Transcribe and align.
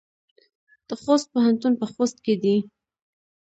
د 0.87 0.89
خوست 1.01 1.27
پوهنتون 1.33 1.73
په 1.81 1.85
خوست 1.91 2.17
کې 2.25 2.35
دی 2.43 2.57